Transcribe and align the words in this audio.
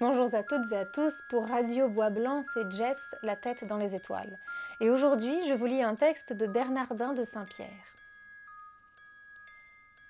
Bonjour 0.00 0.34
à 0.34 0.42
toutes 0.42 0.72
et 0.72 0.78
à 0.78 0.86
tous, 0.86 1.20
pour 1.28 1.46
Radio 1.46 1.86
Bois 1.86 2.08
Blanc, 2.08 2.42
c'est 2.54 2.72
Jess, 2.72 2.96
la 3.22 3.36
tête 3.36 3.66
dans 3.66 3.76
les 3.76 3.94
étoiles. 3.94 4.38
Et 4.80 4.88
aujourd'hui, 4.88 5.46
je 5.46 5.52
vous 5.52 5.66
lis 5.66 5.82
un 5.82 5.94
texte 5.94 6.32
de 6.32 6.46
Bernardin 6.46 7.12
de 7.12 7.22
Saint-Pierre. 7.22 7.68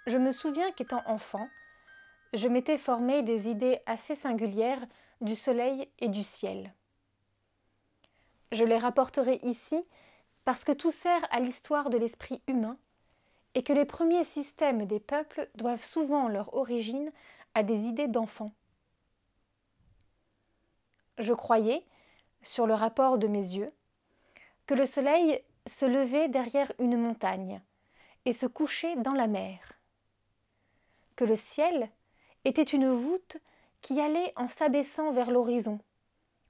Je 0.06 0.16
me 0.16 0.30
souviens 0.30 0.70
qu'étant 0.70 1.02
enfant, 1.06 1.48
je 2.34 2.46
m'étais 2.46 2.78
formé 2.78 3.24
des 3.24 3.48
idées 3.48 3.80
assez 3.84 4.14
singulières 4.14 4.86
du 5.22 5.34
soleil 5.34 5.88
et 5.98 6.06
du 6.06 6.22
ciel. 6.22 6.72
Je 8.52 8.62
les 8.62 8.78
rapporterai 8.78 9.40
ici 9.42 9.82
parce 10.44 10.62
que 10.62 10.70
tout 10.70 10.92
sert 10.92 11.26
à 11.32 11.40
l'histoire 11.40 11.90
de 11.90 11.98
l'esprit 11.98 12.40
humain 12.46 12.78
et 13.56 13.64
que 13.64 13.72
les 13.72 13.86
premiers 13.86 14.22
systèmes 14.22 14.86
des 14.86 15.00
peuples 15.00 15.50
doivent 15.56 15.82
souvent 15.82 16.28
leur 16.28 16.54
origine 16.54 17.10
à 17.54 17.64
des 17.64 17.86
idées 17.86 18.06
d'enfants 18.06 18.52
je 21.20 21.32
croyais, 21.32 21.84
sur 22.42 22.66
le 22.66 22.74
rapport 22.74 23.18
de 23.18 23.28
mes 23.28 23.38
yeux, 23.38 23.70
que 24.66 24.74
le 24.74 24.86
soleil 24.86 25.42
se 25.66 25.84
levait 25.84 26.28
derrière 26.28 26.72
une 26.78 26.96
montagne 26.96 27.60
et 28.24 28.32
se 28.32 28.46
couchait 28.46 28.96
dans 28.96 29.12
la 29.12 29.26
mer, 29.26 29.58
que 31.16 31.24
le 31.24 31.36
ciel 31.36 31.90
était 32.44 32.62
une 32.62 32.90
voûte 32.90 33.36
qui 33.82 34.00
allait 34.00 34.32
en 34.36 34.48
s'abaissant 34.48 35.12
vers 35.12 35.30
l'horizon, 35.30 35.80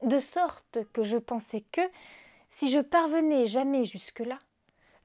de 0.02 0.19
sorte 0.19 0.79
que 0.93 1.02
je 1.02 1.16
pensais 1.16 1.65
que, 1.73 1.82
si 2.51 2.71
je 2.71 2.80
parvenais 2.80 3.46
jamais 3.46 3.84
jusque-là, 3.84 4.38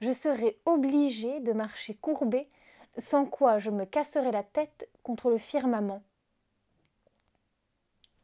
je 0.01 0.11
serais 0.11 0.57
obligé 0.65 1.39
de 1.39 1.53
marcher 1.53 1.95
courbé, 1.95 2.49
sans 2.97 3.25
quoi 3.25 3.59
je 3.59 3.69
me 3.69 3.85
casserais 3.85 4.31
la 4.31 4.43
tête 4.43 4.89
contre 5.03 5.29
le 5.29 5.37
firmament. 5.37 6.01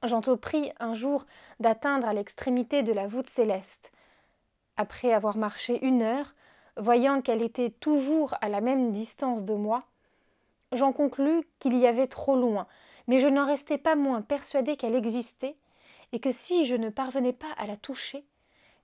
J'entrepris 0.03 0.71
un 0.79 0.93
jour 0.93 1.25
d'atteindre 1.59 2.07
à 2.07 2.13
l'extrémité 2.13 2.81
de 2.81 2.91
la 2.91 3.07
voûte 3.07 3.29
céleste. 3.29 3.91
Après 4.77 5.13
avoir 5.13 5.37
marché 5.37 5.85
une 5.85 6.01
heure, 6.01 6.33
voyant 6.77 7.21
qu'elle 7.21 7.43
était 7.43 7.69
toujours 7.69 8.33
à 8.41 8.49
la 8.49 8.61
même 8.61 8.91
distance 8.91 9.43
de 9.43 9.53
moi, 9.53 9.83
j'en 10.71 10.91
conclus 10.91 11.43
qu'il 11.59 11.77
y 11.77 11.85
avait 11.85 12.07
trop 12.07 12.35
loin, 12.35 12.67
mais 13.07 13.19
je 13.19 13.27
n'en 13.27 13.45
restais 13.45 13.77
pas 13.77 13.95
moins 13.95 14.21
persuadé 14.21 14.75
qu'elle 14.75 14.95
existait, 14.95 15.57
et 16.13 16.19
que 16.19 16.31
si 16.31 16.65
je 16.65 16.75
ne 16.75 16.89
parvenais 16.89 17.33
pas 17.33 17.51
à 17.57 17.67
la 17.67 17.77
toucher, 17.77 18.25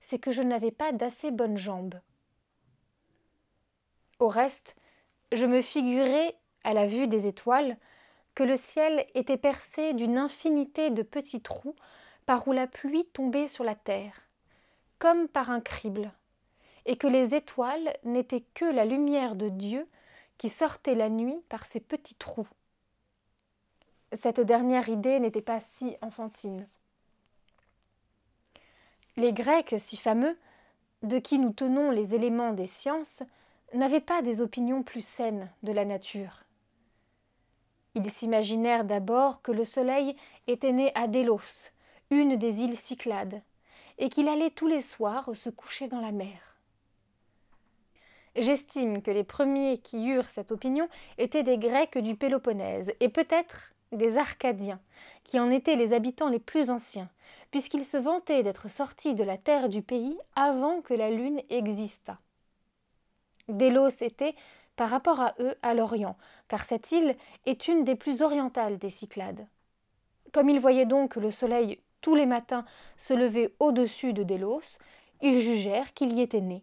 c'est 0.00 0.18
que 0.18 0.30
je 0.30 0.42
n'avais 0.42 0.70
pas 0.70 0.92
d'assez 0.92 1.30
bonnes 1.30 1.58
jambes. 1.58 2.00
Au 4.20 4.28
reste, 4.28 4.76
je 5.32 5.46
me 5.46 5.62
figurais, 5.62 6.36
à 6.64 6.74
la 6.74 6.86
vue 6.86 7.08
des 7.08 7.26
étoiles, 7.26 7.76
que 8.38 8.44
le 8.44 8.56
ciel 8.56 9.04
était 9.16 9.36
percé 9.36 9.94
d'une 9.94 10.16
infinité 10.16 10.90
de 10.90 11.02
petits 11.02 11.40
trous 11.40 11.74
par 12.24 12.46
où 12.46 12.52
la 12.52 12.68
pluie 12.68 13.04
tombait 13.06 13.48
sur 13.48 13.64
la 13.64 13.74
terre, 13.74 14.14
comme 15.00 15.26
par 15.26 15.50
un 15.50 15.60
crible, 15.60 16.12
et 16.86 16.96
que 16.96 17.08
les 17.08 17.34
étoiles 17.34 17.92
n'étaient 18.04 18.44
que 18.54 18.64
la 18.64 18.84
lumière 18.84 19.34
de 19.34 19.48
Dieu 19.48 19.88
qui 20.36 20.50
sortait 20.50 20.94
la 20.94 21.08
nuit 21.08 21.42
par 21.48 21.66
ces 21.66 21.80
petits 21.80 22.14
trous. 22.14 22.46
Cette 24.12 24.40
dernière 24.40 24.88
idée 24.88 25.18
n'était 25.18 25.42
pas 25.42 25.58
si 25.58 25.96
enfantine. 26.00 26.68
Les 29.16 29.32
Grecs 29.32 29.74
si 29.80 29.96
fameux, 29.96 30.38
de 31.02 31.18
qui 31.18 31.40
nous 31.40 31.52
tenons 31.52 31.90
les 31.90 32.14
éléments 32.14 32.52
des 32.52 32.68
sciences, 32.68 33.24
n'avaient 33.74 34.00
pas 34.00 34.22
des 34.22 34.40
opinions 34.40 34.84
plus 34.84 35.04
saines 35.04 35.50
de 35.64 35.72
la 35.72 35.84
nature. 35.84 36.44
Ils 37.98 38.12
s'imaginèrent 38.12 38.84
d'abord 38.84 39.42
que 39.42 39.50
le 39.50 39.64
soleil 39.64 40.14
était 40.46 40.70
né 40.70 40.92
à 40.94 41.08
Délos, 41.08 41.72
une 42.10 42.36
des 42.36 42.62
îles 42.62 42.76
Cyclades, 42.76 43.42
et 43.98 44.08
qu'il 44.08 44.28
allait 44.28 44.50
tous 44.50 44.68
les 44.68 44.82
soirs 44.82 45.30
se 45.34 45.50
coucher 45.50 45.88
dans 45.88 46.00
la 46.00 46.12
mer. 46.12 46.60
J'estime 48.36 49.02
que 49.02 49.10
les 49.10 49.24
premiers 49.24 49.78
qui 49.78 50.06
eurent 50.06 50.30
cette 50.30 50.52
opinion 50.52 50.88
étaient 51.18 51.42
des 51.42 51.58
Grecs 51.58 51.98
du 51.98 52.14
Péloponnèse, 52.14 52.92
et 53.00 53.08
peut-être 53.08 53.74
des 53.90 54.16
Arcadiens, 54.16 54.80
qui 55.24 55.40
en 55.40 55.50
étaient 55.50 55.74
les 55.74 55.92
habitants 55.92 56.28
les 56.28 56.38
plus 56.38 56.70
anciens, 56.70 57.10
puisqu'ils 57.50 57.84
se 57.84 57.96
vantaient 57.96 58.44
d'être 58.44 58.70
sortis 58.70 59.16
de 59.16 59.24
la 59.24 59.38
terre 59.38 59.68
du 59.68 59.82
pays 59.82 60.16
avant 60.36 60.82
que 60.82 60.94
la 60.94 61.10
lune 61.10 61.42
existât. 61.50 62.20
Délos 63.48 64.02
était, 64.02 64.36
par 64.78 64.90
rapport 64.90 65.20
à 65.20 65.34
eux 65.40 65.56
à 65.62 65.74
l'Orient, 65.74 66.16
car 66.46 66.64
cette 66.64 66.92
île 66.92 67.16
est 67.46 67.66
une 67.66 67.82
des 67.82 67.96
plus 67.96 68.22
orientales 68.22 68.78
des 68.78 68.90
Cyclades. 68.90 69.48
Comme 70.32 70.48
ils 70.48 70.60
voyaient 70.60 70.86
donc 70.86 71.16
le 71.16 71.32
soleil 71.32 71.80
tous 72.00 72.14
les 72.14 72.26
matins 72.26 72.64
se 72.96 73.12
lever 73.12 73.52
au-dessus 73.58 74.12
de 74.12 74.22
Délos, 74.22 74.78
ils 75.20 75.40
jugèrent 75.40 75.94
qu'il 75.94 76.12
y 76.12 76.20
était 76.20 76.40
né. 76.40 76.62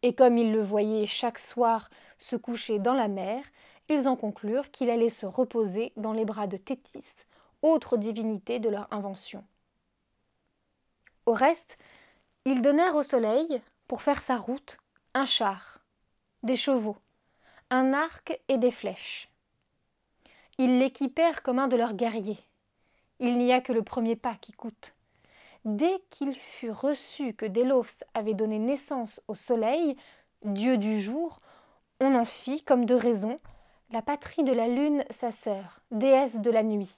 Et 0.00 0.14
comme 0.14 0.38
ils 0.38 0.50
le 0.50 0.62
voyaient 0.62 1.06
chaque 1.06 1.38
soir 1.38 1.90
se 2.16 2.36
coucher 2.36 2.78
dans 2.78 2.94
la 2.94 3.08
mer, 3.08 3.44
ils 3.90 4.08
en 4.08 4.16
conclurent 4.16 4.70
qu'il 4.70 4.88
allait 4.88 5.10
se 5.10 5.26
reposer 5.26 5.92
dans 5.98 6.14
les 6.14 6.24
bras 6.24 6.46
de 6.46 6.56
Thétis, 6.56 7.26
autre 7.60 7.98
divinité 7.98 8.60
de 8.60 8.70
leur 8.70 8.90
invention. 8.94 9.44
Au 11.26 11.34
reste, 11.34 11.76
ils 12.46 12.62
donnèrent 12.62 12.96
au 12.96 13.02
soleil, 13.02 13.60
pour 13.88 14.00
faire 14.00 14.22
sa 14.22 14.38
route, 14.38 14.78
un 15.12 15.26
char, 15.26 15.80
des 16.42 16.56
chevaux, 16.56 16.96
un 17.70 17.92
arc 17.92 18.40
et 18.48 18.58
des 18.58 18.70
flèches. 18.70 19.28
Ils 20.58 20.78
l'équipèrent 20.78 21.42
comme 21.42 21.58
un 21.58 21.68
de 21.68 21.76
leurs 21.76 21.94
guerriers. 21.94 22.38
Il 23.20 23.38
n'y 23.38 23.52
a 23.52 23.60
que 23.60 23.72
le 23.72 23.82
premier 23.82 24.16
pas 24.16 24.34
qui 24.40 24.52
coûte. 24.52 24.94
Dès 25.64 26.02
qu'il 26.10 26.34
fut 26.34 26.70
reçu 26.70 27.34
que 27.34 27.46
Délos 27.46 28.04
avait 28.14 28.34
donné 28.34 28.58
naissance 28.58 29.20
au 29.28 29.34
soleil, 29.34 29.96
dieu 30.42 30.78
du 30.78 31.00
jour, 31.00 31.40
on 32.00 32.14
en 32.14 32.24
fit, 32.24 32.62
comme 32.62 32.84
de 32.84 32.94
raison, 32.94 33.40
la 33.90 34.02
patrie 34.02 34.44
de 34.44 34.52
la 34.52 34.68
lune 34.68 35.04
sa 35.10 35.30
sœur, 35.30 35.80
déesse 35.90 36.40
de 36.40 36.50
la 36.50 36.62
nuit. 36.62 36.94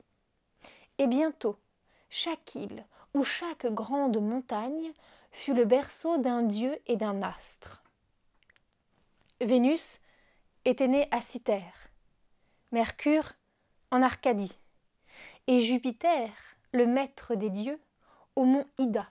Et 0.99 1.07
bientôt, 1.07 1.57
chaque 2.11 2.55
île 2.55 2.85
ou 3.15 3.25
chaque 3.25 3.67
grande 3.67 4.21
montagne 4.21 4.93
fut 5.33 5.55
le 5.55 5.65
berceau 5.65 6.19
d'un 6.19 6.43
dieu 6.43 6.79
et 6.87 6.97
d'un 6.97 7.23
astre. 7.23 7.83
Vénus 9.43 10.01
était 10.67 10.87
né 10.87 11.09
à 11.11 11.23
Cythère, 11.23 11.89
Mercure 12.73 13.33
en 13.91 14.03
Arcadie, 14.03 14.61
et 15.47 15.61
Jupiter, 15.61 16.29
le 16.73 16.87
maître 16.87 17.35
des 17.35 17.49
dieux, 17.49 17.81
au 18.37 18.45
mont 18.45 18.67
Ida. 18.77 19.09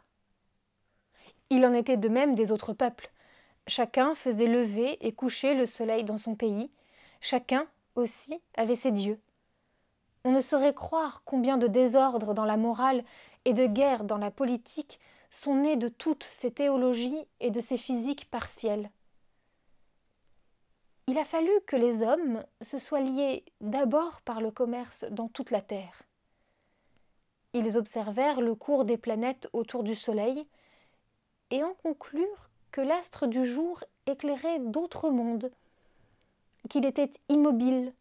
Il 1.50 1.66
en 1.66 1.74
était 1.74 1.98
de 1.98 2.10
même 2.10 2.36
des 2.36 2.52
autres 2.52 2.74
peuples. 2.74 3.10
Chacun 3.66 4.14
faisait 4.14 4.48
lever 4.48 5.04
et 5.04 5.14
coucher 5.14 5.56
le 5.56 5.66
soleil 5.66 6.04
dans 6.04 6.20
son 6.20 6.36
pays, 6.36 6.72
chacun 7.22 7.66
aussi 7.96 8.40
avait 8.54 8.76
ses 8.76 8.92
dieux. 8.92 9.20
On 10.26 10.32
ne 10.32 10.42
saurait 10.42 10.76
croire 10.76 11.24
combien 11.26 11.58
de 11.58 11.66
désordres 11.66 12.36
dans 12.36 12.46
la 12.46 12.58
morale 12.58 13.04
et 13.46 13.54
de 13.54 13.66
guerres 13.66 14.04
dans 14.04 14.20
la 14.20 14.30
politique 14.30 15.00
sont 15.32 15.56
nés 15.56 15.76
de 15.76 15.88
toutes 15.88 16.28
ces 16.30 16.52
théologies 16.52 17.26
et 17.40 17.50
de 17.50 17.62
ces 17.62 17.78
physiques 17.78 18.30
partielles. 18.30 18.92
A 21.20 21.26
fallu 21.26 21.52
que 21.68 21.76
les 21.76 22.02
hommes 22.02 22.46
se 22.62 22.78
soient 22.78 23.02
liés 23.02 23.44
d'abord 23.60 24.22
par 24.22 24.40
le 24.40 24.52
commerce 24.52 25.04
dans 25.12 25.28
toute 25.28 25.52
la 25.52 25.60
Terre. 25.60 26.04
Ils 27.52 27.78
observèrent 27.78 28.40
le 28.40 28.56
cours 28.56 28.86
des 28.86 28.98
planètes 28.98 29.50
autour 29.52 29.84
du 29.84 29.96
Soleil 29.96 30.48
et 31.52 31.62
en 31.62 31.74
conclurent 31.74 32.50
que 32.72 32.80
l'astre 32.80 33.28
du 33.28 33.46
jour 33.46 33.84
éclairait 34.06 34.60
d'autres 34.60 35.10
mondes, 35.10 35.52
qu'il 36.70 36.86
était 36.86 37.12
immobile, 37.28 37.94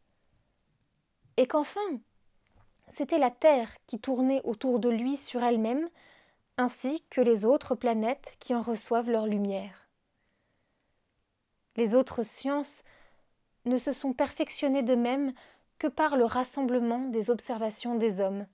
et 1.39 1.49
qu'enfin 1.49 1.99
c'était 2.93 3.19
la 3.19 3.33
Terre 3.33 3.71
qui 3.89 3.99
tournait 3.99 4.43
autour 4.45 4.79
de 4.79 4.91
lui 4.91 5.17
sur 5.17 5.43
elle-même, 5.43 5.89
ainsi 6.57 7.03
que 7.11 7.21
les 7.21 7.45
autres 7.45 7.75
planètes 7.75 8.37
qui 8.39 8.55
en 8.55 8.63
reçoivent 8.63 9.11
leur 9.11 9.27
lumière. 9.27 9.89
Les 11.75 11.97
autres 11.97 12.23
sciences 12.23 12.85
ne 13.69 13.79
se 13.79 13.93
sont 13.93 14.13
perfectionnés 14.13 14.83
de 14.83 14.95
même 14.95 15.33
que 15.79 15.87
par 15.87 16.17
le 16.17 16.25
rassemblement 16.25 17.01
des 17.09 17.31
observations 17.31 17.95
des 17.95 18.21
hommes. 18.21 18.47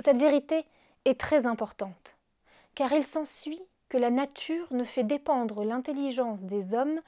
Cette 0.00 0.18
vérité 0.18 0.66
est 1.04 1.20
très 1.20 1.46
importante, 1.46 2.16
car 2.74 2.92
il 2.92 3.04
s'ensuit 3.04 3.62
que 3.88 3.98
la 3.98 4.10
nature 4.10 4.66
ne 4.72 4.84
fait 4.84 5.04
dépendre 5.04 5.64
l'intelligence 5.64 6.42
des 6.42 6.74
hommes, 6.74 7.00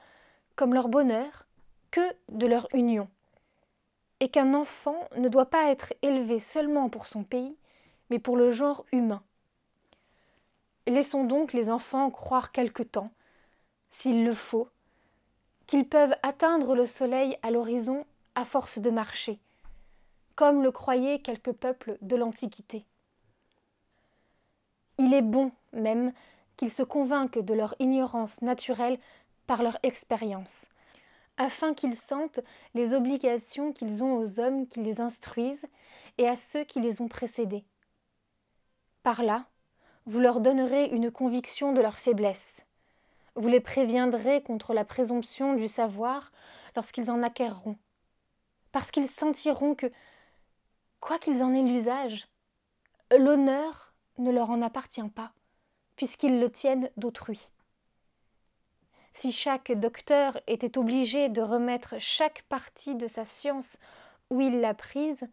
comme 0.55 0.73
leur 0.73 0.87
bonheur, 0.87 1.45
que 1.91 2.01
de 2.29 2.47
leur 2.47 2.67
union, 2.73 3.09
et 4.19 4.29
qu'un 4.29 4.53
enfant 4.53 5.09
ne 5.17 5.27
doit 5.27 5.49
pas 5.49 5.71
être 5.71 5.93
élevé 6.01 6.39
seulement 6.39 6.89
pour 6.89 7.07
son 7.07 7.23
pays, 7.23 7.57
mais 8.09 8.19
pour 8.19 8.37
le 8.37 8.51
genre 8.51 8.85
humain. 8.91 9.23
Laissons 10.87 11.23
donc 11.23 11.53
les 11.53 11.69
enfants 11.69 12.11
croire 12.11 12.51
quelque 12.51 12.83
temps, 12.83 13.11
s'il 13.89 14.23
le 14.23 14.33
faut, 14.33 14.69
qu'ils 15.67 15.87
peuvent 15.87 16.15
atteindre 16.23 16.75
le 16.75 16.85
soleil 16.85 17.37
à 17.41 17.51
l'horizon 17.51 18.05
à 18.35 18.45
force 18.45 18.79
de 18.79 18.89
marcher, 18.89 19.39
comme 20.35 20.61
le 20.61 20.71
croyaient 20.71 21.19
quelques 21.19 21.53
peuples 21.53 21.97
de 22.01 22.15
l'Antiquité. 22.15 22.85
Il 24.97 25.13
est 25.13 25.21
bon 25.21 25.51
même 25.73 26.13
qu'ils 26.57 26.71
se 26.71 26.83
convainquent 26.83 27.39
de 27.39 27.53
leur 27.53 27.75
ignorance 27.79 28.41
naturelle 28.41 28.99
par 29.47 29.61
leur 29.61 29.77
expérience, 29.83 30.69
afin 31.37 31.73
qu'ils 31.73 31.97
sentent 31.97 32.39
les 32.73 32.93
obligations 32.93 33.73
qu'ils 33.73 34.03
ont 34.03 34.17
aux 34.17 34.39
hommes 34.39 34.67
qui 34.67 34.81
les 34.81 35.01
instruisent 35.01 35.65
et 36.17 36.27
à 36.27 36.37
ceux 36.37 36.63
qui 36.63 36.79
les 36.79 37.01
ont 37.01 37.07
précédés. 37.07 37.65
Par 39.03 39.21
là, 39.21 39.45
vous 40.05 40.19
leur 40.19 40.39
donnerez 40.39 40.85
une 40.85 41.11
conviction 41.11 41.73
de 41.73 41.81
leur 41.81 41.97
faiblesse. 41.97 42.65
Vous 43.35 43.47
les 43.49 43.59
préviendrez 43.59 44.41
contre 44.41 44.73
la 44.73 44.85
présomption 44.85 45.55
du 45.55 45.67
savoir 45.67 46.31
lorsqu'ils 46.75 47.11
en 47.11 47.21
acquerront, 47.21 47.77
parce 48.71 48.91
qu'ils 48.91 49.09
sentiront 49.09 49.75
que, 49.75 49.91
quoi 51.01 51.19
qu'ils 51.19 51.43
en 51.43 51.53
aient 51.53 51.63
l'usage, 51.63 52.27
l'honneur 53.11 53.93
ne 54.17 54.31
leur 54.31 54.49
en 54.49 54.61
appartient 54.61 55.09
pas, 55.09 55.33
puisqu'ils 55.97 56.39
le 56.39 56.49
tiennent 56.49 56.89
d'autrui. 56.95 57.49
Si 59.13 59.31
chaque 59.31 59.71
docteur 59.71 60.39
était 60.47 60.77
obligé 60.77 61.29
de 61.29 61.41
remettre 61.41 61.95
chaque 61.99 62.43
partie 62.43 62.95
de 62.95 63.07
sa 63.07 63.25
science 63.25 63.77
où 64.29 64.41
il 64.41 64.59
l'a 64.59 64.73
prise, 64.73 65.25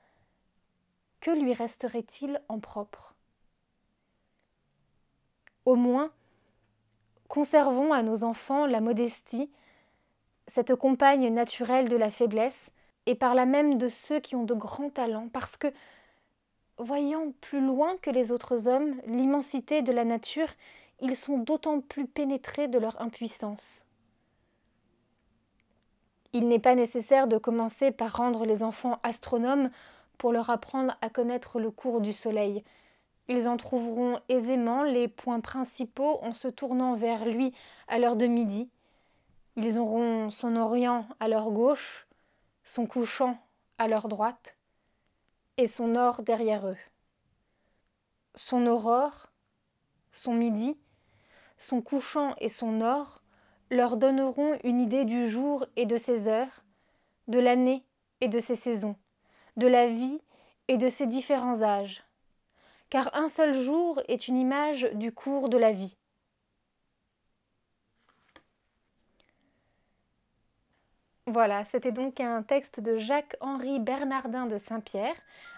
que 1.20 1.30
lui 1.30 1.52
resterait-il 1.52 2.40
en 2.48 2.60
propre? 2.60 3.14
Au 5.64 5.76
moins, 5.76 6.12
conservons 7.32 7.94
à 7.94 8.02
nos 8.02 8.24
enfants 8.24 8.66
la 8.66 8.82
modestie, 8.82 9.50
cette 10.48 10.74
compagne 10.74 11.32
naturelle 11.32 11.88
de 11.88 11.96
la 11.96 12.10
faiblesse, 12.10 12.70
et 13.06 13.14
par 13.14 13.34
là 13.34 13.46
même 13.46 13.78
de 13.78 13.88
ceux 13.88 14.20
qui 14.20 14.36
ont 14.36 14.44
de 14.44 14.52
grands 14.52 14.90
talents, 14.90 15.30
parce 15.32 15.56
que, 15.56 15.72
voyant 16.76 17.32
plus 17.40 17.66
loin 17.66 17.96
que 18.02 18.10
les 18.10 18.32
autres 18.32 18.68
hommes 18.68 19.00
l'immensité 19.06 19.80
de 19.80 19.92
la 19.92 20.04
nature, 20.04 20.48
ils 21.00 21.16
sont 21.16 21.38
d'autant 21.38 21.80
plus 21.80 22.06
pénétrés 22.06 22.68
de 22.68 22.78
leur 22.78 23.00
impuissance. 23.00 23.86
Il 26.34 26.48
n'est 26.48 26.58
pas 26.58 26.74
nécessaire 26.74 27.28
de 27.28 27.38
commencer 27.38 27.92
par 27.92 28.14
rendre 28.14 28.44
les 28.44 28.62
enfants 28.62 29.00
astronomes 29.02 29.70
pour 30.18 30.32
leur 30.32 30.50
apprendre 30.50 30.98
à 31.00 31.08
connaître 31.08 31.60
le 31.60 31.70
cours 31.70 32.02
du 32.02 32.12
Soleil. 32.12 32.62
Ils 33.28 33.48
en 33.48 33.56
trouveront 33.56 34.20
aisément 34.28 34.82
les 34.82 35.08
points 35.08 35.40
principaux 35.40 36.18
en 36.22 36.32
se 36.32 36.48
tournant 36.48 36.94
vers 36.94 37.24
lui 37.24 37.54
à 37.88 37.98
l'heure 37.98 38.16
de 38.16 38.26
midi. 38.26 38.70
Ils 39.56 39.78
auront 39.78 40.30
son 40.30 40.56
orient 40.56 41.06
à 41.20 41.28
leur 41.28 41.50
gauche, 41.50 42.06
son 42.64 42.86
couchant 42.86 43.38
à 43.78 43.88
leur 43.88 44.08
droite, 44.08 44.56
et 45.56 45.68
son 45.68 45.88
nord 45.88 46.22
derrière 46.22 46.66
eux. 46.66 46.78
Son 48.34 48.66
aurore, 48.66 49.28
son 50.12 50.34
midi, 50.34 50.78
son 51.58 51.82
couchant 51.82 52.34
et 52.38 52.48
son 52.48 52.72
nord 52.72 53.22
leur 53.70 53.96
donneront 53.96 54.58
une 54.64 54.80
idée 54.80 55.04
du 55.04 55.28
jour 55.28 55.64
et 55.76 55.86
de 55.86 55.96
ses 55.96 56.28
heures, 56.28 56.64
de 57.28 57.38
l'année 57.38 57.84
et 58.20 58.28
de 58.28 58.40
ses 58.40 58.56
saisons, 58.56 58.96
de 59.56 59.66
la 59.66 59.86
vie 59.86 60.20
et 60.68 60.76
de 60.76 60.88
ses 60.88 61.06
différents 61.06 61.62
âges. 61.62 62.04
Car 62.92 63.08
un 63.14 63.30
seul 63.30 63.58
jour 63.58 64.02
est 64.06 64.28
une 64.28 64.36
image 64.36 64.82
du 64.92 65.12
cours 65.12 65.48
de 65.48 65.56
la 65.56 65.72
vie. 65.72 65.96
Voilà, 71.26 71.64
c'était 71.64 71.90
donc 71.90 72.20
un 72.20 72.42
texte 72.42 72.80
de 72.80 72.98
Jacques-Henri 72.98 73.80
Bernardin 73.80 74.44
de 74.44 74.58
Saint-Pierre, 74.58 75.14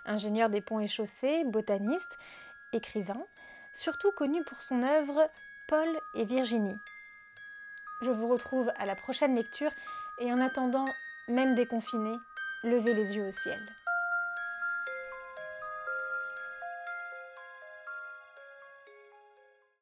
ingénieur 0.07 0.49
des 0.49 0.61
ponts 0.61 0.79
et 0.79 0.87
chaussées, 0.87 1.43
botaniste, 1.43 2.17
écrivain, 2.73 3.27
surtout 3.73 4.13
connu 4.13 4.45
pour 4.45 4.63
son 4.63 4.85
œuvre 4.85 5.29
Paul 5.67 5.89
et 6.15 6.27
Virginie. 6.27 6.79
Je 8.03 8.13
vous 8.13 8.29
retrouve 8.29 8.71
à 8.77 8.87
la 8.87 8.95
prochaine 8.95 9.35
lecture 9.35 9.73
et 10.21 10.33
en 10.33 10.41
attendant, 10.41 10.87
même 11.27 11.57
déconfiné, 11.57 12.15
levez 12.63 12.95
les 12.95 13.17
yeux 13.17 13.27
au 13.27 13.33
ciel. 13.33 13.59